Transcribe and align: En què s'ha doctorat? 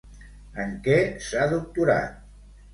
En 0.63 0.73
què 0.87 0.97
s'ha 1.27 1.47
doctorat? 1.55 2.21